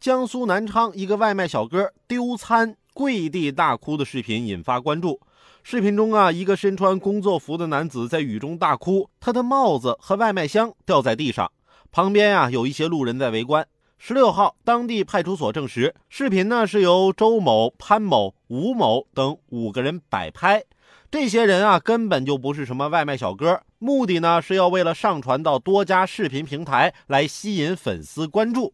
[0.00, 5.20] 江苏南昌一个外卖小哥丢餐跪地大哭的视频引发关注。
[5.62, 11.52] 视频中啊，一个身穿工作服的男子在雨中大哭，他的帽子和外卖箱掉在地上，
[11.92, 13.66] 旁边啊有一些路人在围观。
[13.98, 20.64] 十六号，当地派出所证实，视频呢是由周某、潘某、吴某等五个人摆拍。
[21.10, 28.72] 这些人啊根本就不是什么外卖小哥，目的呢是要为了上传到多家视频平台来吸引粉丝关注。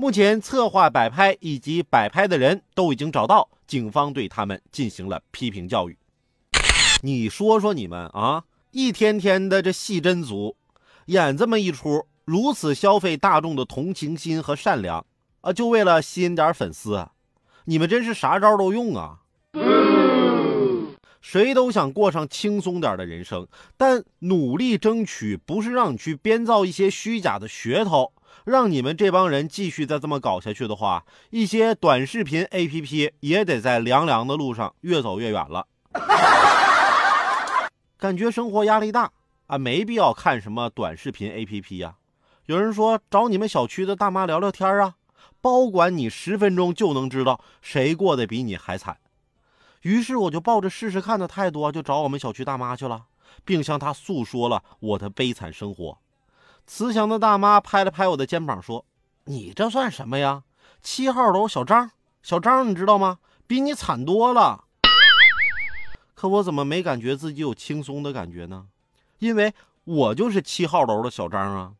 [0.00, 5.98] 目前，策划摆拍以及摆拍的人都已经找到，警方对他们进行了批评教育。
[7.02, 10.54] 你说说你们啊，一天天的这戏真足，
[11.06, 12.06] 演这么一出。
[12.24, 15.04] 如此消费大众的同情心和善良
[15.40, 17.08] 啊，就为了吸引点粉丝，
[17.64, 19.22] 你们真是啥招都用啊！
[21.20, 28.12] 谁都想过上轻松点的人生，但努力争取不是让你去编造一些虚假的噱头，
[28.44, 35.66] 让你们这帮人继续再这么搞下去的话，一些短视频 APP 也得在凉凉的路上越走越远了。
[37.98, 39.10] 感觉生活压力大
[39.48, 41.96] 啊，没必要看什么短视频 APP 呀。
[42.46, 44.94] 有人说找你们小区的大妈聊聊天啊，
[45.40, 48.98] 包管你十分钟就能知道谁过得比你还惨。
[49.82, 53.04] 于是我就抱着试试看的态度，就找我们小区大妈去了，
[53.44, 55.98] 并向她诉说了我的悲惨生活。
[56.68, 58.84] 慈祥的大妈拍了拍我的肩膀说
[59.24, 60.42] ：“你这算什么呀？
[60.82, 61.90] 七号楼小张，
[62.22, 63.20] 小张你知道吗？
[63.46, 64.64] 比你惨多了。”
[66.14, 68.66] 可我怎么没感觉自己有轻松的感觉呢？
[69.18, 71.72] 因为我就是七号楼的小张啊。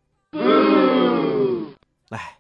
[2.09, 2.38] 哎。